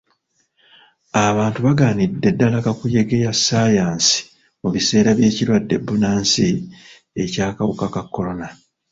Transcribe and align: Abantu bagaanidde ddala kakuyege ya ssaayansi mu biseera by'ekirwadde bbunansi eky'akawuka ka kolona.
Abantu 1.27 1.59
bagaanidde 1.65 2.29
ddala 2.33 2.57
kakuyege 2.65 3.15
ya 3.25 3.33
ssaayansi 3.35 4.17
mu 4.61 4.69
biseera 4.73 5.09
by'ekirwadde 5.17 5.75
bbunansi 5.79 6.47
eky'akawuka 7.23 7.85
ka 7.93 8.01
kolona. 8.13 8.47